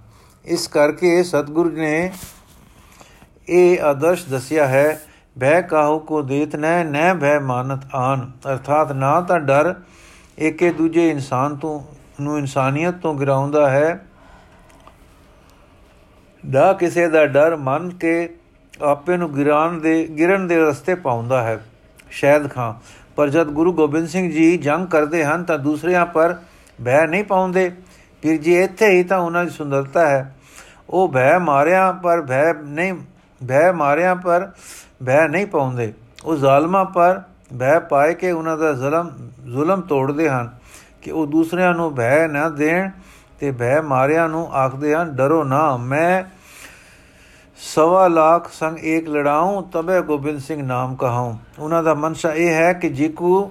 [0.46, 2.12] ਇਸ ਕਰਕੇ ਸਤਿਗੁਰੂ ਨੇ
[3.50, 5.02] ਇਹ ਆਦਰਸ਼ ਦੱਸਿਆ ਹੈ,
[5.40, 9.76] ਭੈ ਕਾਹੂ ਕੋ ਦੇਤ ਨੈ ਨੈ ਭੈ ਮਾਨਤ ਆਨ। ਅਰਥਾਤ ਨਾ ਤਾਂ ਡਰ
[10.40, 11.82] ਏਕੇ ਦੂਜੇ ਇਨਸਾਨ ਤੋਂ,
[12.22, 14.06] ਨੂੰ ਇਨਸਾਨੀਅਤ ਤੋਂ ਗਿਰਾਉਂਦਾ ਹੈ।
[16.50, 18.30] ਦਾ ਕਿਸੇ ਦਾ ਡਰ ਮੰਨ ਕੇ
[18.82, 21.60] ਆਪੇ ਨੂੰ ਗਿਰਾਨ ਦੇ, ਗਿਰਨ ਦੇ ਰਸਤੇ ਪਾਉਂਦਾ ਹੈ।
[22.12, 22.74] ਸ਼ਾਇਦ ਖਾਂ।
[23.16, 26.36] ਪਰ ਜਦ ਗੁਰੂ ਗੋਬਿੰਦ ਸਿੰਘ ਜੀ ਜੰਗ ਕਰਦੇ ਹਨ ਤਾਂ ਦੂਸਰਿਆਂ ਪਰ
[26.86, 27.72] ਭੈ ਨਹੀਂ ਪਾਉਂਦੇ।
[28.22, 30.36] ਫਿਰ ਜੀ ਇੱਥੇ ਹੀ ਤਾਂ ਉਹਨਾਂ ਦੀ ਸੁੰਦਰਤਾ ਹੈ।
[30.90, 32.94] ਉਹ ਭੈ ਮਾਰਿਆ ਪਰ ਭੈ ਨਹੀਂ
[33.48, 34.52] ਭੈ ਮਾਰਿਆ ਪਰ
[35.06, 35.94] ਭੈ ਨਹੀਂ ਪਾਉਂਦੇ।
[36.26, 37.22] ਉਹ ਜ਼ਾਲਮਾਂ ਪਰ
[37.60, 39.10] ਭੈ ਪਾਏ ਕੇ ਉਹਨਾਂ ਦਾ ਜ਼ੁਲਮ
[39.46, 40.50] ਜ਼ੁਲਮ ਤੋੜਦੇ ਹਨ
[41.02, 42.90] ਕਿ ਉਹ ਦੂਸਰਿਆਂ ਨੂੰ ਭੈ ਨਾ ਦੇਣ
[43.40, 46.24] ਤੇ ਭੈ ਮਾਰਿਆਂ ਨੂੰ ਆਖਦੇ ਹਨ, ਡਰੋ ਨਾ, ਮੈਂ
[47.60, 52.74] ਸਵਾ ਲੱਖ ਸੰਗ ਇੱਕ ਲੜਾਉ, ਤਬੇ ਗੋਬਿੰਦ ਸਿੰਘ ਨਾਮ ਕਹਾਉ। ਉਹਨਾਂ ਦਾ ਮਨਸ਼ਾ ਇਹ ਹੈ
[52.74, 53.48] ਕਿ ਜਿਕੂ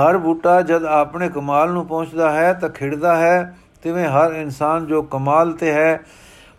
[0.00, 5.02] ਹਰ ਬੂਟਾ ਜਦ ਆਪਣੇ ਕਮਾਲ ਨੂੰ ਪਹੁੰਚਦਾ ਹੈ ਤਾਂ ਖਿੜਦਾ ਹੈ। ਤਿਵੇਂ ਹਰ ਇਨਸਾਨ ਜੋ
[5.02, 6.00] ਕਮਾਲ ਤੇ ਹੈ,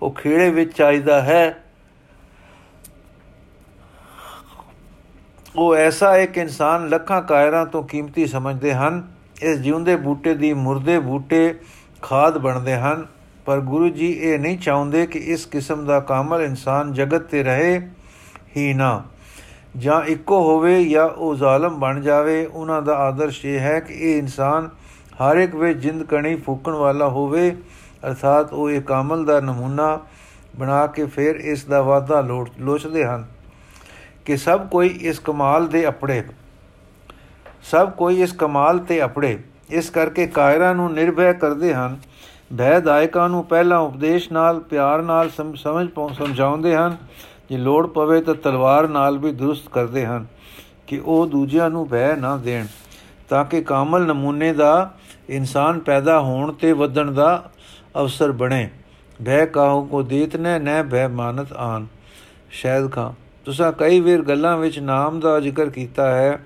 [0.01, 1.63] ਉਹ ਖੇੜੇ ਵਿੱਚ ਚਾਹੀਦਾ ਹੈ।
[5.55, 9.07] ਉਹ ਐਸਾ ਇੱਕ ਇਨਸਾਨ ਲੱਖਾਂ ਕਾਇਰਾਂ ਤੋਂ ਕੀਮਤੀ ਸਮਝਦੇ ਹਨ।
[9.41, 11.59] ਇਸ ਜਿਉਂਦੇ ਬੂਟੇ ਦੀ ਮੁਰਦੇ ਬੂਟੇ
[12.01, 13.07] ਖਾਦ ਬਣਦੇ ਹਨ।
[13.47, 17.79] ਪਰ ਗੁਰੂ ਜੀ ਇਹ ਨਹੀਂ ਚਾਹੁੰਦੇ ਕਿ ਇਸ ਕਿਸਮ ਦਾ ਕਾਮਲ ਇਨਸਾਨ ਜਗਤ ਤੇ ਰਹੇ
[18.57, 19.03] ਹੀ ਨਾ।
[19.77, 24.17] ਜਾਂ ਇੱਕੋ ਹੋਵੇ ਜਾਂ ਉਹ ਜ਼ਾਲਮ ਬਣ ਜਾਵੇ, ਉਹਨਾਂ ਦਾ ਆਦਰਸ਼ ਇਹ ਹੈ ਕਿ ਇਹ
[24.17, 24.69] ਇਨਸਾਨ
[25.21, 27.49] ਹਰ ਇੱਕ ਵਿੱਚ ਜਿੰਦ ਕਣੀ ਫੂਕਣ ਵਾਲਾ ਹੋਵੇ,
[28.07, 29.99] ਅਰਥਾਤ ਉਹ ਇਹ ਕਾਮਲ ਦਾ ਨਮੂਨਾ
[30.55, 33.25] ਬਣਾ ਕੇ ਫਿਰ ਇਸ ਦਾ ਵਾਦਾ ਲੋਚਦੇ ਹਨ
[34.25, 36.21] ਕਿ ਸਭ ਕੋਈ ਇਸ ਕਮਾਲ ਦੇ ਅਪੜੇ
[37.63, 39.37] ਸਭ ਕੋਈ ਇਸ ਕਮਾਲ ਤੇ ਅਪੜੇ
[39.69, 41.97] ਇਸ ਕਰਕੇ ਕਾਇਰਾਂ ਨੂੰ ਨਿਰਭੈ ਕਰਦੇ ਹਨ
[42.57, 45.59] ਭੈਦਾਇਕਾਂ ਨੂੰ ਪਹਿਲਾਂ ਉਪਦੇਸ਼ ਨਾਲ, ਪਿਆਰ ਨਾਲ ਸਮਝ
[46.17, 46.97] ਸਮਝਾਉਂਦੇ ਹਨ।
[47.49, 50.25] ਜੇ ਲੋੜ ਪਵੇ ਤਾਂ ਤਲਵਾਰ ਨਾਲ ਵੀ ਦਰੁਸਤ ਕਰਦੇ ਹਨ
[50.87, 52.65] ਕਿ ਉਹ ਦੂਜਿਆਂ ਨੂੰ ਭੈ ਨਾ ਦੇਣ।
[53.29, 54.93] ਤਾਂ ਕਿ ਕਾਮਲ ਨਮੂਨੇ ਦਾ
[55.29, 57.51] ਇਨਸਾਨ ਪੈਦਾ ਹੋਣ ਤੇ ਵਧਣ ਦਾ
[57.97, 58.69] ਅਵਸਰ ਬਣੇ।
[59.25, 61.87] ਭੈ ਕਾਹੂ ਕੋ ਦੇਤ ਨੇ ਨੈ ਭੈ ਮਾਨਤ ਆਨ।
[62.51, 63.13] ਸ਼ਾਇਦ ਖਾਂ।
[63.45, 66.45] ਤੁਸੀਂ ਕਈ ਵੇਰ ਗੱਲਾਂ ਵਿੱਚ ਨਾਮ ਦਾ ਜ਼ਿਕਰ ਕੀਤਾ ਹੈ।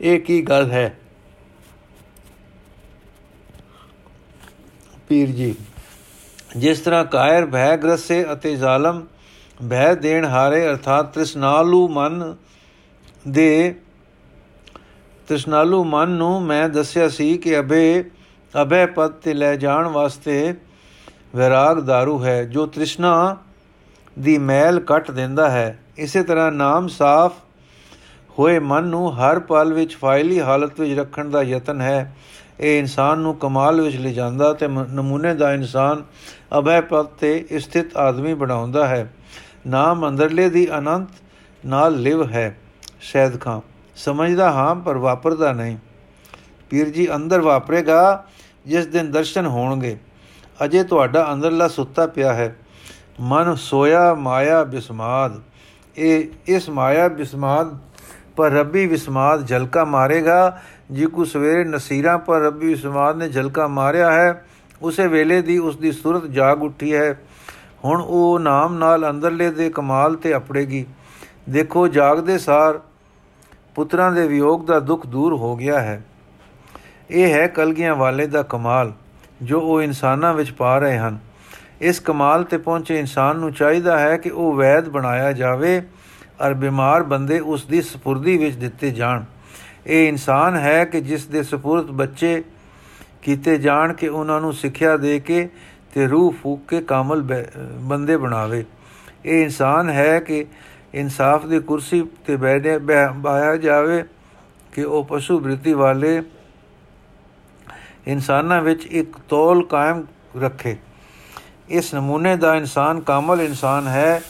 [0.00, 0.98] ਇਹ ਕੀ ਗੱਲ ਹੈ?
[5.08, 5.54] ਪੀਰ ਜੀ।
[6.56, 9.06] ਜਿਸ ਤਰ੍ਹਾਂ ਕਾਇਰ ਭੈ ਗ੍ਰਸੇ ਅਤੇ ਜ਼ਾਲਮ
[9.70, 12.34] ਭੈ ਦੇਣ ਹਾਰੇ ਅਰਥਾਤ ਤ੍ਰਿਸ਼ਨਾਲੂ ਮਨ
[13.28, 13.74] ਦੇ
[15.28, 18.04] ਤ੍ਰਿਸ਼ਨਾਲੂ ਮਨ ਨੂੰ ਮੈਂ ਦੱਸਿਆ ਸੀ ਕਿ ਅਬੇ
[18.62, 20.54] ਅਬੇ ਪਦ ਤੇ ਲੈ ਜਾਣ ਵਾਸਤੇ
[21.36, 23.36] ਵਿਰਾਗ दारू ਹੈ, ਜੋ ਤ੍ਰਿਸ਼ਨਾ
[24.18, 27.34] ਦੀ ਮੈਲ ਕੱਟ ਦਿੰਦਾ ਹੈ। ਇਸੇ ਤਰ੍ਹਾਂ ਨਾਮ ਸਾਫ਼
[28.38, 32.16] ਹੋਏ ਮਨ ਨੂੰ ਹਰ ਪਲ ਵਿੱਚ ਫਾਇਲੀ ਹਾਲਤ ਵਿੱਚ ਰੱਖਣ ਦਾ ਯਤਨ ਹੈ।
[32.60, 36.04] ਇਹ ਇਨਸਾਨ ਨੂੰ ਕਮਾਲ ਵਿੱਚ ਲੈ ਜਾਂਦਾ ਤੇ ਨਮੂਨੇ ਦਾ ਇਨਸਾਨ
[36.58, 39.14] ਅਭੈ ਪਦ ਤੇ ਸਥਿਤ ਆਦਮੀ ਬਣਾਉਂਦਾ ਹੈ।
[39.66, 41.08] ਨਾਮ ਅੰਦਰਲੇ ਦੀ ਅਨੰਤ
[41.66, 42.58] ਨਾਲ ਲਿਵ ਹੈ।
[43.00, 43.60] ਸ਼ੈਦ ਖਾਂ,
[43.96, 45.76] ਸਮਝਦਾ ਹਾਂ ਪਰ ਵਾਪਰਦਾ ਨਹੀਂ।
[46.70, 48.24] ਪੀਰ ਜੀ, ਅੰਦਰ ਵਾਪਰੇਗਾ,
[48.66, 49.98] ਜਿਸ ਦਿਨ ਦਰਸ਼ਨ ਹੋਣਗੇ।
[50.64, 52.56] ਅਜੇ ਤੁਹਾਡਾ ਅੰਦਰਲਾ ਸੁੱਤਾ ਪਿਆ ਹੈ।
[53.20, 55.32] ਮਨ ਸੋਇਆ ਮਾਇਆ ਬਿਸਮਾਦ।
[55.96, 57.78] ਇਹ, ਇਸ ਮਾਇਆ ਬਿਸਮਾਦ
[58.36, 60.60] ਪਰ ਰੱਬੀ ਵਿਸਮਾਦ ਝਲਕਾ ਮਾਰੇਗਾ
[60.92, 64.44] ਜੀ ਕੋ ਸਵੇਰੇ ਨਸੀਰਾਂ ਪਰ ਰੱਬੀ ਵਿਸਮਾਦ ਨੇ ਝਲਕਾ ਮਾਰਿਆ ਹੈ,
[64.82, 67.18] ਉਸੇ ਵੇਲੇ ਦੀ ਉਸ ਦੀ ਸੂਰਤ ਜਾਗ ਉੱਠੀ ਹੈ।
[67.84, 70.84] ਹੁਣ ਉਹ ਨਾਮ ਨਾਲ ਅੰਦਰਲੇ ਦੇ ਕਮਾਲ ਤੇ ਅਪੜੇਗੀ।
[71.48, 72.80] ਦੇਖੋ ਜਾਗਦੇ ਸਾਰ
[73.74, 76.02] ਪੁੱਤਰਾਂ ਦੇ ਵਿਯੋਗ ਦਾ ਦੁੱਖ ਦੂਰ ਹੋ ਗਿਆ ਹੈ।
[77.10, 78.92] ਇਹ ਹੈ ਕਲਗੀਆਂ ਵਾਲੇ ਦਾ ਕਮਾਲ,
[79.42, 81.18] ਜੋ ਉਹ ਇਨਸਾਨਾਂ ਵਿੱਚ ਪਾ ਰਹੇ ਹਨ।
[81.80, 85.82] ਇਸ ਕਮਾਲ ਤੇ ਪਹੁੰਚੇ ਇਨਸਾਨ ਨੂੰ ਚਾਹੀਦਾ ਹੈ ਕਿ ਉਹ ਵੈਦ ਬਣਾਇਆ ਜਾਵੇ,
[86.40, 89.24] ਔਰ ਬਿਮਾਰ ਬੰਦੇ ਉਸ ਦੀ ਸਪੁਰਦੀ ਵਿੱਚ ਦਿੱਤੇ ਜਾਣ।
[89.88, 92.42] ਇਹ ਇਨਸਾਨ ਹੈ ਕਿ ਜਿਸ ਦੇ ਸਪੁਰਦ ਬੱਚੇ
[93.22, 95.48] ਕੀਤੇ ਜਾਣ ਕਿ ਉਹਨਾਂ ਨੂੰ ਸਿੱਖਿਆ ਦੇ ਕੇ
[95.94, 97.22] ਤੇ ਰੂਹ ਫੂਕ ਕੇ ਕਾਮਲ
[97.80, 98.64] ਬੰਦੇ ਬਣਾਵੇ।
[99.24, 100.44] ਇਹ ਇਨਸਾਨ ਹੈ ਕਿ
[100.94, 102.78] ਇਨਸਾਫ ਦੀ ਕੁਰਸੀ ਤੇ ਬੈਠੇ
[103.16, 104.02] ਬਾਇਆ ਜਾਵੇ
[104.72, 106.22] ਕਿ ਉਹ ਪਸ਼ੂ ਬ੍ਰਿਤੀ ਵਾਲੇ
[108.06, 110.04] ਇਨਸਾਨਾਂ ਵਿੱਚ ਇੱਕ ਤੋਲ ਕਾਇਮ
[110.42, 110.76] ਰੱਖੇ।
[111.68, 114.22] ਇਸ ਨਮੂਨੇ ਦਾ ਇਨਸਾਨ ਕਾਮਲ ਇਨਸਾਨ ਹੈ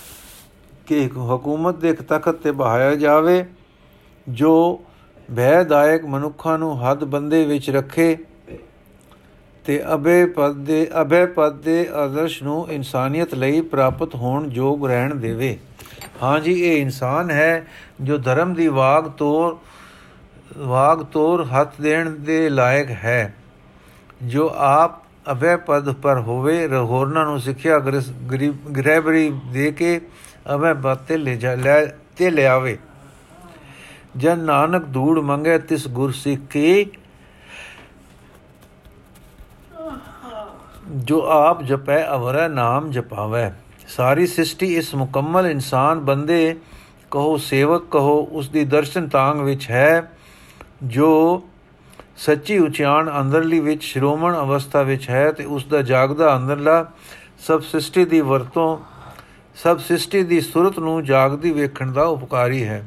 [0.87, 3.45] ਕਿ ਹਕੂਮਤ ਦੇ ਤਖਤ ਤੇ ਬਹਾਇਆ ਜਾਵੇ,
[4.29, 4.81] ਜੋ
[5.37, 8.17] ਭੈਦਾਇਕ ਮਨੁੱਖਾਂ ਨੂੰ ਹੱਦ ਬੰਦੇ ਵਿੱਚ ਰੱਖੇ
[9.65, 15.15] ਤੇ ਅਬੇ ਪਦ ਦੇ ਅਬੇ ਪਦ ਦੇ ਆਦਰਸ਼ ਨੂੰ ਇਨਸਾਨੀਅਤ ਲਈ ਪ੍ਰਾਪਤ ਹੋਣ ਯੋਗ ਰਹਿਣ
[15.15, 15.59] ਦੇਵੇ।
[16.23, 17.67] ਹਾਂਜੀ ਇਹ ਇਨਸਾਨ ਹੈ
[18.01, 19.59] ਜੋ ਧਰਮ ਦੀ ਵਾਗ ਤੋਰ
[20.59, 23.35] ਵਾਗ ਤੋਰ ਹੱਥ ਦੇਣ ਦੇ ਲਾਇਕ ਹੈ।
[24.23, 30.01] ਜੋ ਆਪ ਅਭੈ ਪਦ ਪਰ ਹੋਵੇ ਹੋਰਨਾਂ ਨੂੰ ਸਿੱਖਿਆ ਗ੍ਰਹਿਬਰੀ ਦੇ ਕੇ
[30.55, 31.85] ਅਭੈ ਬਾਤੇ ਲੈ ਜਾ ਲੈ,
[32.17, 32.79] ਤੇ ਲਿਆਵੇ।
[34.19, 36.87] ਜਨ ਨਾਨਕ ਧੂੜ ਮੰਗੇ ਤਿਸ ਗੁਰ ਸਿੱਖੀ।
[40.97, 43.51] ਜੋ ਆਪ ਜਪੈ, ਅਵਰੈ ਨਾਮ ਜਪਾਵੇ।
[43.89, 46.57] ਸਾਰੀ ਸ੍ਰਿਸ਼ਟੀ ਇਸ ਮੁਕੰਮਲ ਇਨਸਾਨ ਬੰਦੇ
[47.11, 50.13] ਕਹੋ ਸੇਵਕ, ਕਹੋ ਉਸ ਦੀ ਦਰਸ਼ਨ ਤਾਂਗ ਵਿੱਚ ਹੈ।
[50.83, 51.43] ਜੋ
[52.17, 56.85] ਸੱਚੀ ਉਚਾਨ ਅੰਦਰਲੀ ਵਿੱਚ ਸ਼੍ਰੋਮਣ ਅਵਸਥਾ ਵਿੱਚ ਹੈ ਤੇ ਉਸ ਦਾ ਜਾਗਦਾ ਅੰਦਰਲਾ
[57.47, 58.79] ਸਭ ਸ੍ਰਿਸ਼ਟੀ ਦੀ ਵਰਤੋਂ,
[59.55, 62.85] ਸਭ ਸ੍ਰਿਸ਼ਟੀ ਦੀ ਸੁਰਤ ਨੂੰ ਜਾਗਦੀ ਵੇਖਣ ਦਾ ਉਪਕਾਰੀ ਹੈ।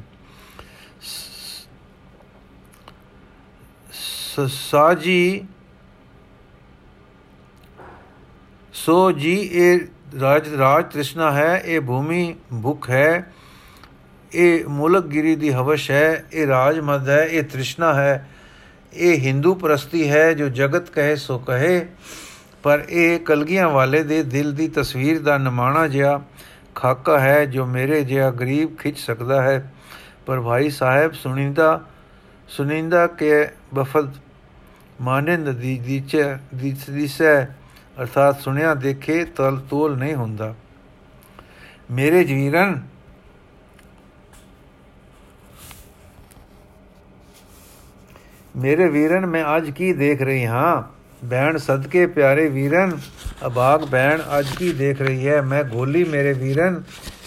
[4.48, 5.44] ਸਾਜੀ
[8.74, 9.80] ਸੋ ਜੀ, ਇਹ
[10.20, 13.32] ਰਾਜ ਰਾਜ ਤ੍ਰਿਸ਼ਨਾ ਹੈ, ਇਹ ਭੂਮੀ ਭੁਖ ਹੈ,
[14.34, 18.28] ਇਹ ਮੁਲਕਗਿਰੀ ਦੀ ਹਵਸ਼ ਹੈ, ਇਹ ਰਾਜ ਮਦ ਹੈ, ਇਹ ਤ੍ਰਿਸ਼ਨਾ ਹੈ,
[18.94, 21.86] ਇਹ ਹਿੰਦੂ ਪ੍ਰਸਤੀ ਹੈ, ਜੋ ਜਗਤ ਕਹੇ ਸੋ ਕਹੇ,
[22.62, 26.22] ਪਰ ਇਹ ਕਲਗੀਆਂ ਵਾਲੇ ਦੇ ਦਿਲ ਦੀ ਤਸਵੀਰ ਦਾ ਨਮਾਣਾ ਜਿਹਾ
[26.74, 29.72] ਖਾਕਾ ਹੈ, ਜੋ ਮੇਰੇ ਜਿਹਾ ਗਰੀਬ ਖਿੱਚ ਸਕਦਾ ਹੈ।
[30.26, 31.80] ਪਰ ਭਾਈ ਸਾਹਿਬ ਸੁਣੀਂਦਾ
[32.48, 34.12] ਸੁਨਿੰਦਾ ਕੇ ਬਫਦ
[35.00, 37.44] ਮਾਨੰਦ ਦੀ ਦੀਚ ਦੀ ਦਿਸੈ,
[38.00, 40.54] ਅਰਥਾਤ ਸੁਣਿਆ ਦੇਖੇ ਤਲ ਤੋਲ ਨਹੀਂ ਹੁੰਦਾ।
[41.90, 42.82] ਮੇਰੇ ਜੀਵਨ
[48.56, 50.82] ਮੇਰੇ ਵੀਰਨ, ਮੈਂ ਅੱਜ ਕੀ ਦੇਖ ਰਹੀ ਹਾਂ?
[51.24, 52.98] ਬਹਿਣ ਸਦਕੇ ਪਿਆਰੇ ਵੀਰਨ,
[53.46, 55.42] ਅਬਾਗ ਬਹਿਣ ਅੱਜ ਕੀ ਦੇਖ ਰਹੀ ਹੈ?
[55.42, 56.82] ਮੈਂ ਗੋਲੀ ਮੇਰੇ ਵੀਰਨ,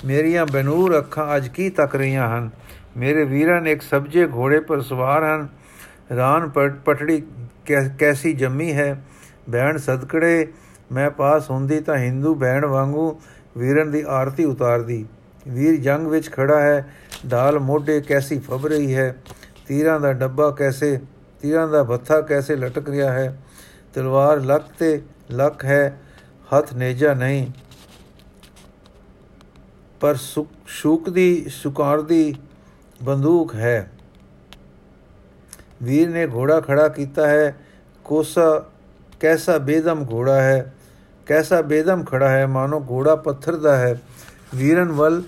[0.05, 2.49] ਮੇਰੀਆਂ ਬਨੂਰ ਅੱਖਾਂ ਅੱਜ ਕੀ ਤੱਕ ਰਹੀਆਂ ਹਨ?
[2.97, 5.47] ਮੇਰੇ ਵੀਰਨ ਇੱਕ ਸਬਜੇ ਘੋੜੇ ਪਰ ਸਵਾਰ ਹਨ।
[6.15, 6.49] ਰਾਨ
[6.85, 7.21] ਪਟੜੀ
[7.99, 9.03] ਕੈਸੀ ਜੰਮੀ ਹੈ?
[9.49, 10.47] ਬਹਿਣ ਸਦਕੜੇ,
[10.91, 13.19] ਮੈਂ ਪਾਸ ਹੁੰਦੀ ਤਾਂ ਹਿੰਦੂ ਬਹਿਣ ਵਾਂਗੂ
[13.57, 15.05] ਵੀਰਨ ਦੀ ਆਰਤੀ ਉਤਾਰਦੀ।
[15.47, 16.93] ਵੀਰ ਜੰਗ ਵਿੱਚ ਖੜਾ ਹੈ
[17.31, 19.15] ਢਾਲ ਮੋਢੇ ਕੈਸੀ ਫਬ ਰਹੀ ਹੈ?
[19.67, 20.99] ਤੀਰਾਂ ਦਾ ਡੱਬਾ ਕੈਸੇ,
[21.41, 23.37] ਤੀਰਾਂ ਦਾ ਬੱਥਾ ਕੈਸੇ ਲਟਕ ਰਿਹਾ ਹੈ?
[23.93, 26.01] ਤਲਵਾਰ ਲੱਕ ਤੇ ਲੱਕ ਹੈ,
[26.47, 27.47] ਹੱਥ ਨੇਜਾ ਨਹੀਂ।
[30.01, 30.15] ਪਰ
[30.67, 32.35] ਸ਼ੂਕ ਦੀ ਸੁਕਾਰ ਦੀ
[33.03, 33.91] ਬੰਦੂਕ ਹੈ।
[35.83, 37.55] ਵੀਰ ਨੇ ਘੋੜਾ ਖੜਾ ਕੀਤਾ ਹੈ।
[38.03, 38.65] ਕੋਸਾ,
[39.19, 40.73] ਕੈਸਾ ਬੇਦਮ ਘੋੜਾ ਹੈ।
[41.25, 44.01] ਕੈਸਾ ਬੇਦਮ ਖੜਾ ਹੈ, ਮਾਨੋ ਘੋੜਾ ਪੱਥਰ ਦਾ ਹੈ।
[44.55, 45.23] ਵੀਰਨ ਵੱਲ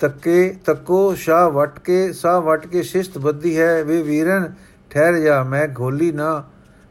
[0.00, 4.52] ਤੱਕੇ, ਤੱਕੋ ਸ਼ਾ ਵਟ ਕੇ ਸਾ ਵਟ ਕੇ ਸ਼ਿਸ਼ਤ ਬੱਦੀ ਹੈ। ਵੇ ਵੀਰਨ,
[4.90, 6.44] ਠਹਿਰ ਜਾ, ਮੈਂ ਗੋਲੀ ਨਾ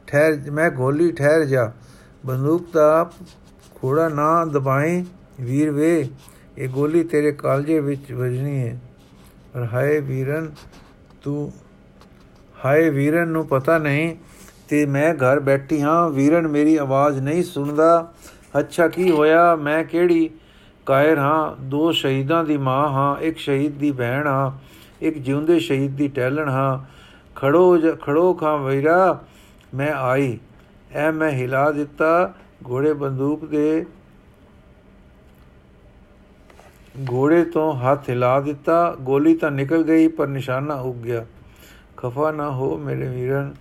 [0.07, 1.71] ਠਹਿਰ, ਮੈਂ ਗੋਲੀ ਠਹਿਰ ਜਾ।
[2.25, 3.11] ਬੰਦੂਕ ਦਾ
[3.75, 5.05] ਖੋੜਾ ਨਾ ਦਬਾਈ
[5.41, 6.09] ਵੀਰ ਵੇ,
[6.57, 8.79] ਇਹ ਗੋਲੀ ਤੇਰੇ ਕਾਲਜੇ ਵਿੱਚ ਵਜਣੀ ਹੈ।
[9.53, 10.51] ਪਰ ਹਾਏ ਵੀਰਨ,
[11.23, 11.51] ਤੂੰ,
[12.65, 14.15] ਹਾਏ ਵੀਰਨ ਨੂੰ ਪਤਾ ਨਹੀਂ
[14.69, 18.13] ਤੇ ਮੈਂ ਘਰ ਬੈਠੀ ਹਾਂ, ਵੀਰਨ ਮੇਰੀ ਆਵਾਜ਼ ਨਹੀਂ ਸੁਣਦਾ।
[18.59, 19.55] ਅੱਛਾ, ਕੀ ਹੋਇਆ?
[19.55, 20.29] ਮੈਂ ਕਿਹੜੀ
[20.85, 21.55] ਕਾਇਰ ਹਾਂ?
[21.61, 24.51] ਦੋ ਸ਼ਹੀਦਾਂ ਦੀ ਮਾਂ ਹਾਂ, ਇੱਕ ਸ਼ਹੀਦ ਦੀ ਭੈਣ ਹਾਂ,
[25.01, 26.79] ਇੱਕ ਜਿਉਂਦੇ ਸ਼ਹੀਦ ਦੀ ਟਹਿਲਣ ਹਾਂ।
[27.35, 29.23] ਖੜੋ ਖੜੋ ਖਾਂ ਵੀਰਾ,
[29.73, 30.39] ਮੈਂ ਆਈ।
[30.91, 32.33] ਐ ਮੈਂ ਹਿਲਾ ਦਿੱਤਾ
[32.69, 33.85] ਘੋੜੇ ਬੰਦੂਕ ਦੇ
[37.11, 41.25] ਘੋੜੇ ਤੋਂ ਹੱਥ ਹਿਲਾ ਦਿੱਤਾ। ਗੋਲੀ ਤਾਂ ਨਿਕਲ ਗਈ, ਪਰ ਨਿਸ਼ਾਨਾ ਉੱਗ ਗਿਆ।
[41.97, 43.53] ਖਫਾ ਨਾ ਹੋ ਮੇਰੇ ਵੀਰਨ,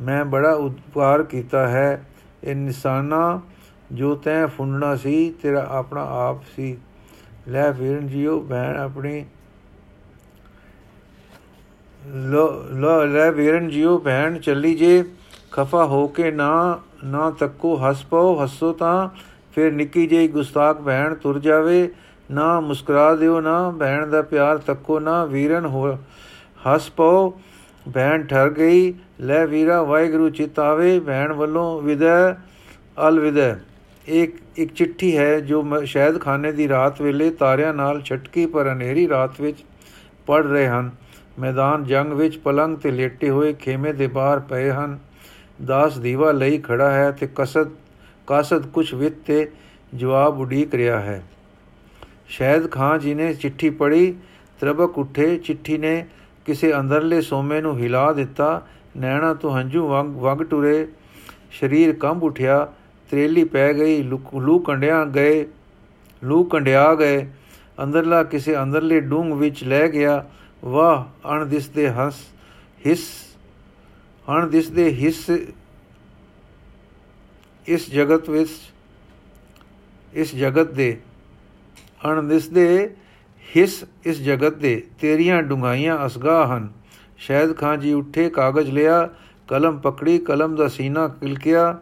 [0.00, 2.06] ਮੈਂ ਬੜਾ ਉਪਕਾਰ ਕੀਤਾ ਹੈ।
[2.44, 3.40] ਇਹ ਨਿਸ਼ਾਨਾ
[3.92, 6.76] ਜੋ ਤੈਂ ਫੁੰਡਣਾ ਸੀ, ਤੇਰਾ ਆਪਣਾ ਆਪ ਸੀ।
[7.48, 9.24] ਲੈ ਵੀਰਨ ਜੀਓ, ਭੈਣ ਆਪਣੀ।
[12.06, 15.04] ਲੋ ਲੋ, ਲੈ ਵੀਰਨ ਜੀਓ, ਭੈਣ ਚੱਲੀ ਜੇ।
[15.52, 19.08] ਖਫਾ ਹੋ ਕੇ ਨਾ ਨਾ ਤੱਕੋ, ਹੱਸ ਪਾਓ, ਹੱਸੋ ਤਾਂ।
[19.54, 21.90] ਫਿਰ ਨਿੱਕੀ ਜਿਹੀ ਗੁਸਤਾਖ ਭੈਣ ਤੁਰ ਜਾਵੇ।
[22.30, 25.98] ਨਾ ਮੁਸਕਰਾ ਦਿਓ, ਨਾ ਭੈਣ ਦਾ ਪਿਆਰ ਤੱਕੋ, ਨਾ ਵੀਰਨ ਹੋ
[26.66, 27.38] ਹੱਸ ਪਾਓ,
[27.86, 32.32] ਭੈਣ ਠਰ ਗਈ, ਲੈ ਵੀਰਾ, ਵਾਹਿਗੁਰੂ ਚਿਤ ਆਵੇ, ਭੈਣ ਵੱਲੋਂ ਵਿਦੈ
[33.08, 33.54] ਅਲਵਿਦੈ
[34.06, 39.08] ਇੱਕ ਇੱਕ ਚਿੱਠੀ ਹੈ ਜੋ ਸ਼ਾਇਦ ਖਾਨੇ ਦੀ ਰਾਤ ਵੇਲੇ ਤਾਰਿਆਂ ਨਾਲ ਛਟਕੀ ਪਰ ਹਨੇਰੀ
[39.08, 39.64] ਰਾਤ ਵਿੱਚ
[40.26, 40.90] ਪੜ ਰਹੇ ਹਨ।
[41.38, 44.98] ਮੈਦਾਨ ਜੰਗ ਵਿੱਚ ਪਲੰਗ ਤੇ ਲੇਟੇ ਹੋਏ ਖੇਮੇ ਦੇ ਬਾਹਰ ਪਏ ਹਨ।
[45.66, 47.70] ਦਾਸ ਦੀਵਾ ਲਈ ਖੜਾ ਹੈ ਤੇ ਕਸਦ,
[48.26, 49.50] ਕਾਸਦ ਕੁਛ ਵਿਤ ਤੇ
[49.94, 51.22] ਜਵਾਬ ਉਡੀਕ ਰਿਹਾ ਹੈ।
[52.28, 54.14] ਸ਼ਾਇਦ ਖਾਂ ਜੀ ਨੇ ਚਿੱਠੀ ਪੜ੍ਹੀ
[54.60, 56.06] ਤਰਬਕ ਉੱਠੇ, ਚਿੱਠੀ ਨੇ
[56.46, 60.86] ਕਿਸੇ ਅੰਦਰਲੇ ਸੋਮੇ ਨੂੰ ਹਿਲਾ ਦਿੱਤਾ। ਨੈਣਾ ਤੋਂ ਹੰਝੂ ਵਗ ਵਗ ਟੁਰੇ।
[61.60, 62.64] ਸਰੀਰ ਕੰਬ ਉਠਿਆ,
[63.10, 65.46] ਤਰੇਲੀ ਪੈ ਗਈ ਲੂ ਕੰਡਿਆ ਗਏ,
[66.22, 67.26] ਲੂ ਕੰਡਿਆ ਗਏ।
[67.82, 70.24] ਅੰਦਰਲਾ ਕਿਸੇ ਅੰਦਰਲੇ ਡੂੰਗ ਵਿੱਚ ਲੈ ਗਿਆ।
[70.64, 72.14] ਵਾਹ ਅਣ ਦਿਸਦੇ ਹਸ,
[72.86, 73.06] ਹਿਸ
[74.28, 75.30] ਅਣ ਦਿਸਦੇ ਹਿਸ,
[77.66, 78.50] ਇਸ ਜਗਤ ਵਿੱਚ,
[80.14, 80.96] ਇਸ ਜਗਤ ਦੇ
[82.04, 82.94] ਅਣ ਦਿਸਦੇ
[83.56, 86.68] ਹਿਸ ਇਸ ਜਗਤ ਦੇ, ਤੇਰੀਆਂ ਡੁੰਗਾਈਆਂ ਅਸਗਾ ਹਨ।
[87.18, 89.08] ਸ਼ਾਇਦ ਖਾਂ ਜੀ ਉੱਠੇ, ਕਾਗਜ਼ ਲਿਆ,
[89.48, 91.78] ਕਲਮ ਪਕੜੀ, ਕਲਮ ਦਾ ਸੀਨਾ ਕਿਲਕਿਆ,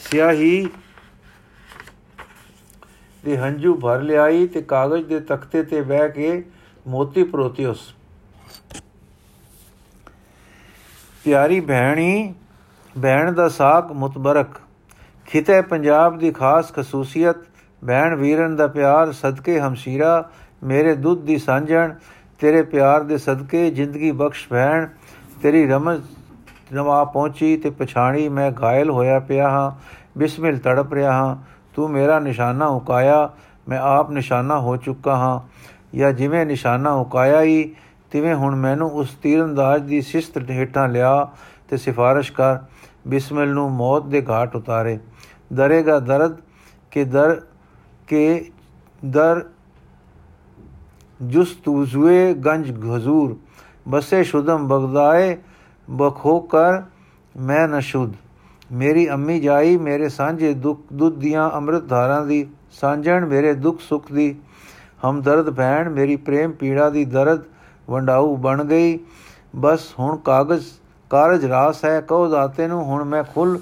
[0.00, 0.68] ਸਿਆਹੀ
[3.24, 6.42] ਦੇ ਹੰਝੂ ਭਰ ਲਿਆਈ ਤੇ ਕਾਗਜ਼ ਦੇ ਤਖਤੇ ਤੇ ਬਹਿ ਕੇ
[6.86, 7.92] ਮੋਤੀ ਪਰੋਤੀ ਉਸ।
[11.24, 12.34] ਪਿਆਰੀ ਭੈਣੀ,
[12.94, 14.60] ਭੈਣ ਦਾ ਸਾਖ ਮੁਤਬਰਕ,
[15.28, 17.36] ਖਿਤੇ ਪੰਜਾਬ ਦੀ ਖਾਸ ਖਸੂਸੀਅਤ
[17.82, 20.28] ਭੈਣ ਵੀਰਨ ਦਾ ਪਿਆਰ ਸਦਕੇ ਹਮਸ਼ੀਰਾ,
[20.64, 21.94] ਮੇਰੇ ਦੁੱਧ ਦੀ ਸਾਂਝਣ,
[22.40, 24.86] ਤੇਰੇ ਪਿਆਰ ਦੇ ਸਦਕੇ ਜ਼ਿੰਦਗੀ ਬਖਸ਼ ਭੈਣ
[25.42, 26.02] ਤੇਰੀ ਰਮਜ਼
[26.72, 29.70] ਨਵਾ ਪਹੁੰਚੀ ਤੇ ਪਛਾਣੀ ਮੈਂ ਘਾਇਲ ਹੋਇਆ ਪਿਆ ਹਾਂ,
[30.18, 31.36] ਬਿਸਮਿਲ ਤੜਪ ਰਿਹਾ ਹਾਂ,
[31.74, 33.30] ਤੂੰ ਮੇਰਾ ਨਿਸ਼ਾਨਾ ਉਕਾਇਆ,
[33.68, 35.40] ਮੈਂ ਆਪ ਨਿਸ਼ਾਨਾ ਹੋ ਚੁੱਕਾ ਹਾਂ,
[35.94, 37.74] ਜਾਂ ਜਿਵੇਂ ਨਿਸ਼ਾਨਾ ਉਕਾਇਆ ਹੀ
[38.10, 41.28] ਤਿਵੇਂ ਹੁਣ ਮੈਨੂੰ ਉਸ ਤੀਰੰਦਾਜ਼ ਦੀ ਸਿਸਤ ਹੇਠਾਂ ਲਿਆ
[41.68, 42.58] ਤੇ ਸਿਫਾਰਿਸ਼ ਕਰ,
[43.08, 44.98] ਬਿਸਮਿਲ ਨੂੰ ਮੌਤ ਦੇ ਘਾਟ ਉਤਾਰੇ।
[45.52, 46.36] ਦਰੇਗਾ ਦਰਦ
[46.92, 47.40] ਕੇ ਦਰ
[48.06, 48.50] ਕੇ
[49.04, 49.44] ਦਰ
[51.22, 53.36] ਜੁਸਤੂਜ਼ੂਏ ਗੰਜ ਹਜ਼ੂਰ।
[53.88, 55.36] ਬਸੇ ਸ਼ੁਦਮ ਬਗਦਾਏ,
[55.90, 56.82] ਬਖੋ ਕਰ,
[57.36, 58.14] ਮੈਂ ਨਸ਼ੁਦ
[58.72, 64.12] ਮੇਰੀ ਅੰਮੀ ਜਾਈ, ਮੇਰੇ ਸਾਂਝੇ ਦੁੱਖ, ਦੁੱਧ ਦੀਆਂ ਅੰਮ੍ਰਿਤ ਧਾਰਾਂ ਦੀ, ਸਾਂਝਣ ਮੇਰੇ ਦੁੱਖ ਸੁੱਖ
[64.12, 64.34] ਦੀ।
[65.10, 67.42] ਹਮਦਰਦ ਭੈਣ, ਮੇਰੀ ਪ੍ਰੇਮ ਪੀੜਾ ਦੀ ਦਰਦ
[67.90, 68.98] ਵੰਡਾਉ ਬਣ ਗਈ।
[69.56, 70.64] ਬਸ ਹੁਣ ਕਾਗਜ਼,
[71.10, 73.58] ਕਾਰਜ ਰਾਸ ਹੈ ਕਹੋ ਦਾਤੇ ਨੂੰ ਹੁਣ ਮੈਂ ਖੁੱਲ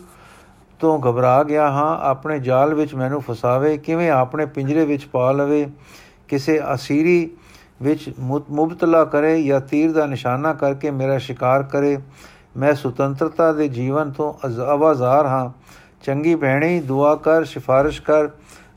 [0.80, 5.70] ਤੋਂ ਘਬਰਾ ਗਿਆ ਹਾਂ। ਆਪਣੇ ਜਾਲ ਵਿੱਚ ਮੈਨੂੰ ਫਸਾਵੇ, ਕਿਵੇਂ ਆਪਣੇ ਪਿੰਜਰੇ ਵਿੱਚ ਪਾ ਲਵੇ,
[6.28, 7.30] ਕਿਸੇ ਅਸੀਰੀ
[7.82, 8.12] ਵਿੱਚ
[8.50, 11.98] ਮੁਬਤਲਾ ਕਰੇ ਜਾਂ ਤੀਰ ਦਾ ਨਿਸ਼ਾਨਾ ਕਰਕੇ ਮੇਰਾ ਸ਼ਿਕਾਰ ਕਰੇ।
[12.56, 15.50] ਮੈਂ ਸੁਤੰਤਰਤਾ ਦੇ ਜੀਵਨ ਤੋਂ ਆਵਾਜ਼ਾਰ ਹਾਂ।
[16.02, 18.28] ਚੰਗੀ ਭੈਣੀ, ਦੁਆ ਕਰ, ਸਿਫਾਰਿਸ਼ ਕਰ।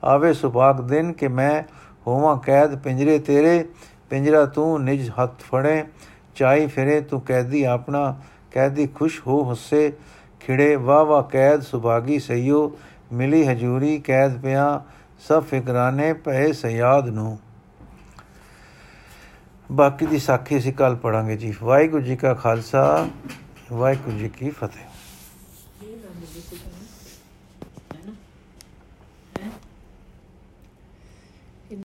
[0.03, 1.63] ਆਵੇ ਸੁਭਾਗ ਦਿਨ ਕਿ ਮੈਂ
[2.07, 3.65] ਹੋਵਾਂ ਕੈਦ। ਪਿੰਜਰੇ ਤੇਰੇ,
[4.09, 5.83] ਪਿੰਜਰਾ ਤੂੰ ਨਿਜ ਹੱਥ ਫੜੇ।
[6.35, 8.15] ਚਾਈ ਫਿਰੇ ਤੂੰ ਕੈਦੀ ਆਪਣਾ,
[8.51, 9.93] ਕੈਦੀ ਖੁਸ਼ ਹੋ ਹੱਸੇ।
[10.47, 12.77] ਖਿੜੇ ਵਾ ਵਾ ਕੈਦ ਸੁਭਾਗੀ ਸਈਓ,
[13.13, 14.83] ਮਿਲੀ ਹਜੂਰੀ ਕੈਦ ਪਿਆ,
[15.27, 17.39] ਸਭ ਫਿਕਰਾਨੇ ਪਏ ਸਿਆਦ ਨੂੰ।
[19.71, 23.07] ਬਾਕੀ ਦੀ ਸਾਖੀ ਅਸੀਂ ਕੱਲ ਪੜਾਂਗੇ ਜੀ। ਵਾਹਿਗੁਰੂ ਜੀ ਕਾ ਖਾਲਸਾ,
[23.73, 24.86] ਵਾਹਿਗੁਰੂ ਜੀ ਕੀ ਫਤਿਹ।